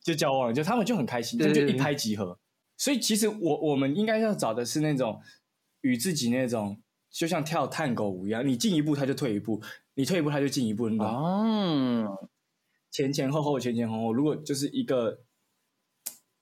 [0.02, 2.38] 就交往，就他们就很开心，就就一拍即合。
[2.80, 5.20] 所以其实我我们应该要找的是那种
[5.82, 9.62] 与自己那种，就像跳探狗舞一样，你进一步他就退一步，
[9.92, 12.28] 你退一步他就进一步那种，哦，
[12.90, 14.14] 前前后后前前后后。
[14.14, 15.20] 如果就是一个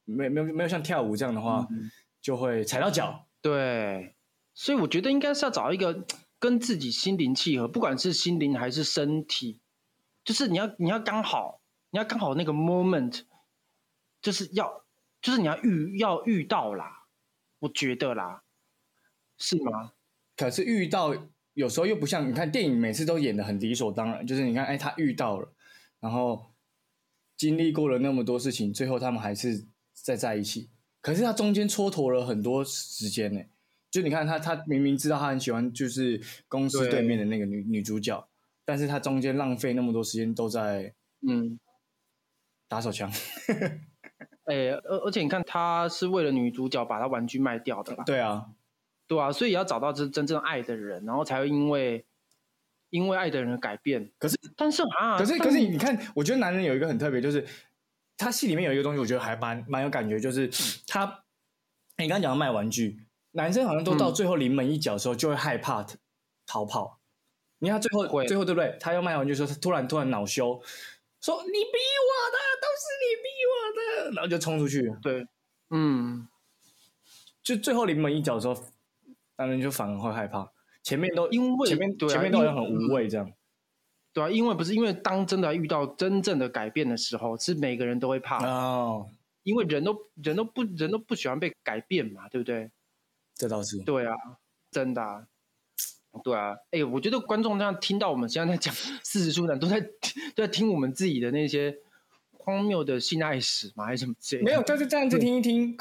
[0.05, 1.91] 没没有没有像跳舞这样的话，嗯
[2.23, 3.27] 就会踩到脚。
[3.43, 4.15] 对，
[4.55, 6.05] 所以我觉得应该是要找一个
[6.39, 9.59] 跟自己心灵契合，不管是心灵还是身体，
[10.25, 13.23] 就是你要你要刚好，你要刚好那个 moment，
[14.23, 14.85] 就是要
[15.29, 17.05] 就是你要遇要遇到啦，
[17.59, 18.45] 我觉得啦，
[19.37, 19.93] 是吗？
[20.35, 21.15] 可是遇到
[21.53, 25.53] 有时候又不像你看电影，每次都演的很理所当然，就是你看，哎，他遇到了，
[26.01, 26.55] 然后
[27.37, 30.71] 经历过了那么多事情，最后他们还是在在一起。
[31.03, 33.43] 可是他中间蹉跎了很多时间呢，
[33.91, 38.27] 就你看他，他明明知道他很喜欢就是公司对对面的那个女女主角，
[38.65, 40.95] 但是他中间浪费那么多时间都在
[41.29, 41.61] 嗯，
[42.67, 43.13] 打手枪。
[44.49, 48.47] 哎、而而且你看，他是为了女主角把他玩具卖掉的啦，对啊，
[49.07, 52.07] 对啊，所以也要找到真真正爱的人，然后才会因为
[52.91, 54.11] 因为爱的人而改变。
[54.19, 57.47] 可是但是啊，可是可是你看，我觉得男人有一个很特别，就是
[58.17, 60.51] 他戏里面有一个东西，我觉得还蛮蛮有感觉，就是
[60.87, 61.05] 他，
[61.99, 65.85] 你刚刚讲到卖玩具，男生好像都到嗯最后临门一脚的时候就会害怕
[66.47, 66.99] 逃跑。
[67.59, 68.77] 你看最后最后对不对？
[68.81, 70.63] 他要卖玩具的时候，他突然突然恼羞，
[71.21, 71.79] 说你逼
[72.09, 74.91] 我的，都是你逼我的，然后就冲出去。
[75.03, 75.27] 对，
[75.71, 76.29] 嗯，
[77.43, 78.55] 就最后临门一脚的时候，
[79.37, 80.51] 男人就反而会害怕，
[80.83, 83.33] 前面都因为前面、对啊前面都好像因很无畏这样。
[84.13, 89.11] 对啊，因为不是因为当真的遇到真正的改变的时候，是每个人都会怕，哦，
[89.43, 92.71] 因为人都人都不人都不喜欢被改变嘛，对不对？
[93.35, 93.79] 这倒是。
[93.83, 94.15] 对啊，
[94.71, 95.27] 真的、啊。
[96.23, 101.77] 对啊，哎、我觉得观众这样听到我们现在在讲 四十出男，都在都在听我们自己的那些
[102.33, 104.47] 荒谬的性爱史嘛，还是什么之类的？
[104.47, 105.77] 没有，就是这样子听一听，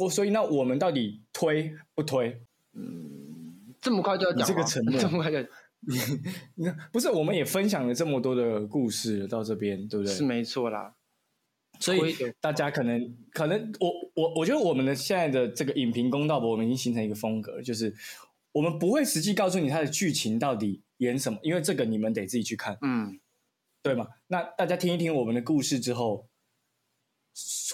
[0.00, 2.40] 我所以那我们到底推不推？
[2.74, 5.38] 嗯这么快就要讲这个承诺 这么快就
[6.56, 10.12] 你看，不是，我们也分享了这么多的故事到这边，对不对？
[10.12, 10.94] 是没错啦。
[11.80, 17.94] 所以大家可能可能我我我觉得我们的现在的这个影评公道博，我们已经形成一个风格，就是
[18.52, 23.20] 我们不会实际告诉你它的剧情到底演什么，因为这个你们得自己去看，嗯，
[23.82, 24.08] 对吗？
[24.26, 26.28] 那大家听一听我们的故事之后，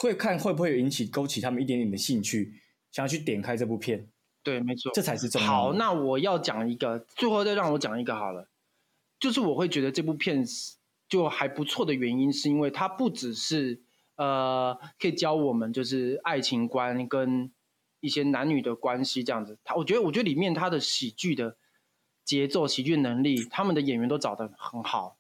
[0.01, 2.61] 会看会不会引起勾起他们一点点的兴趣，
[2.93, 4.09] 想要去点开这部片，
[4.43, 4.93] 对，没错。
[4.95, 5.47] 这才是重要。
[5.47, 8.51] 好，那我要讲一个，最后再让我讲一个好了，
[9.19, 10.77] 就是我会觉得这部片是
[11.09, 13.83] 就还不错的原因，是因为它不只是
[14.17, 17.53] 呃可以教我们就是爱情观跟
[18.05, 19.59] 一些男女的关系这样子。
[19.65, 21.57] 他我觉得我觉得里面他的喜剧的
[22.25, 25.17] 节奏、喜剧能力，他们的演员都找得很好。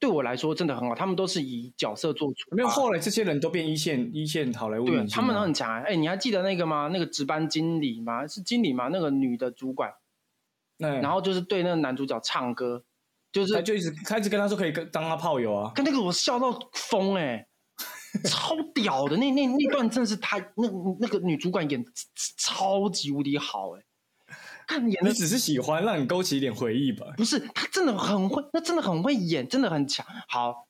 [0.00, 2.54] 对我来说真的很好，他们都是以角色做出。
[2.54, 5.82] 没有，后来这些人都变一线一线好莱坞对他们都很强啊！
[5.84, 6.88] 哎、你还记得那个吗？
[6.92, 8.24] 那个值班经理吗？
[8.24, 8.88] 是经理吗？
[8.92, 9.92] 那个女的主管，
[10.76, 12.84] 那然后就是对那个男主角唱歌，
[13.32, 17.48] 就是他就一直开始跟他说可以跟当他炮友啊，跟那个我笑到疯哎、
[18.24, 20.68] 超屌的那那那段真的是他那
[21.00, 21.84] 那个女主管演
[22.36, 23.82] 超级无敌好哎、
[24.66, 27.06] 看演的你只是喜欢让你勾起一点回忆吧。
[27.16, 30.04] 不是他真的很会，那真的很会演，真的很强。
[30.28, 30.68] 好，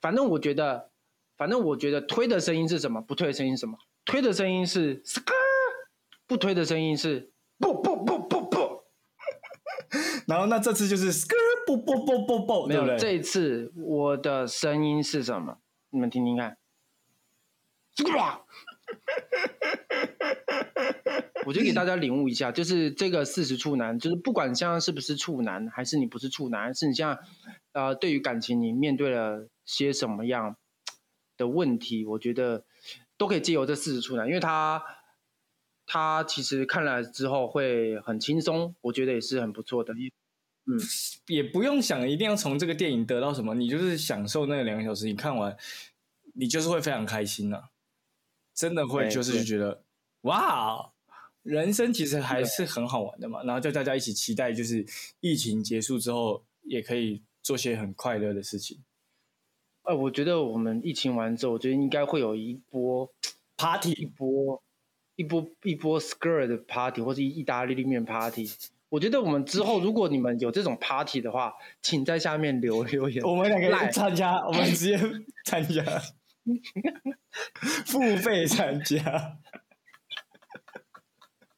[0.00, 0.90] 反正我觉得，
[1.36, 3.78] 反正我觉得推的声音是什么，不推的声音是什么？
[4.04, 5.32] 推的声音是 skr，
[6.26, 8.80] 不推的声音是不不不不不。
[10.26, 11.34] 然后那这次就是 skr
[11.66, 12.96] 啵啵啵啵啵，没有？
[12.98, 15.58] 这一次我的声音是什么？
[15.90, 16.56] 你们听听看。
[18.16, 18.44] 哇！
[21.46, 27.18] 我就给大家领悟一下，就是这个四十处男，就是不管现在是不是处男，还是你不是处男，还是你现在
[27.72, 30.56] 呃对于感情你面对了些什么样
[31.36, 32.64] 的问题，我觉得
[33.16, 34.82] 都可以借由这四十处男，因为他
[35.86, 39.94] 他其实看了之后会很轻松，我觉得也是很不错的。
[39.94, 40.78] 嗯
[41.26, 45.56] 也不用想一定要从这个电影得到什么，你就是享受那两个小时，你看完，
[46.34, 47.70] 你就是会非常开心啊，
[48.60, 49.82] 真的会就是对觉得
[50.22, 50.92] 哇，
[51.42, 53.42] 人生其实还是很好玩的嘛。
[53.44, 54.84] 然后就大家一起期待，就是
[55.20, 58.78] 疫情结束之后，也可以做些很快乐的事情。
[59.84, 63.10] 呃，我觉得我们疫情完之后，我觉得应该会有一波
[63.56, 64.62] Party 一波
[65.16, 68.46] 一波一波 skirt 的 party，或是意大利面 party。
[68.90, 73.24] 我觉得我们之后，如果你们有这种 party 的话，请在下面留留言。
[73.24, 74.98] 我们两个来参加，我们直接
[75.46, 75.82] 参加，
[77.86, 79.38] 付费参加。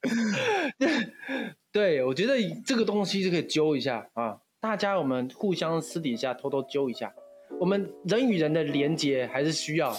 [1.70, 7.14] 对，我觉得这个东西是可以揪一下啊，大家我们互相私底下偷偷揪一下，
[7.60, 9.92] 我们人与人的连接还是需要，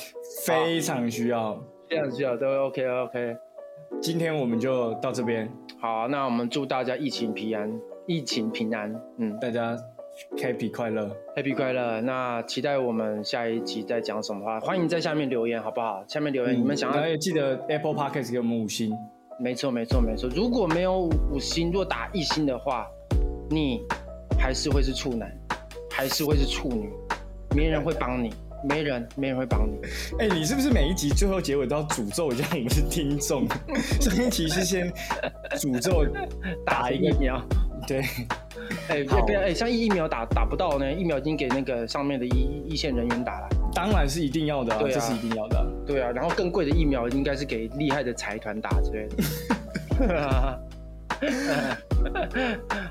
[0.46, 1.64] 非常需要。
[1.90, 3.36] 非常需要都 OK OK。
[4.02, 7.72] 今天我们就到这边，好，那我们祝大家疫情平安，
[8.08, 9.78] 疫情平安，嗯大家
[10.38, 11.09] happy 快乐。
[11.36, 12.01] ，Happy 快乐。
[12.01, 16.03] 那期待我们下一集再讲什么话，欢迎在下面留言好不好？
[16.07, 18.95] 下面留言、你们想要记得 Apple Podcast 给我们五星。
[19.39, 20.30] 没错，没错，没错。
[20.30, 20.99] 如果没有
[21.32, 22.88] 五星，如果打一星的话，
[23.49, 23.82] 你
[24.39, 25.30] 还是会是处男，
[25.89, 26.91] 还是会是处女，
[27.55, 28.32] 没人会帮你，
[28.70, 29.76] 没人，没人会帮你。
[30.24, 33.47] 哎、你是不是每一集最后结尾都要诅咒一下我们的听众？
[33.99, 34.93] 上一集是先
[35.55, 36.05] 诅咒
[36.64, 37.41] 打一个，疫苗，
[37.88, 38.03] 对，
[38.90, 43.50] 哎，好不要，哎，像疫苗打打不到呢，疫苗已经给那个上面的一一线人员打了。
[43.74, 49.24] 当然是一定要的、啊，对啊这是一定要的啊、对啊，然后更贵的疫苗应该是给厉害的财团打之类的。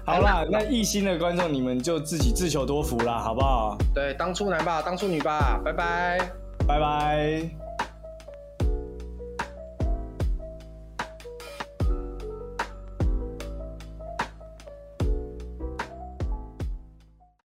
[0.04, 3.76] 好啦，那一心的观众你们就自己自求多福啦，好不好？
[3.94, 6.18] 对，当处男吧，当处女吧，拜拜
[6.66, 7.61] 拜拜。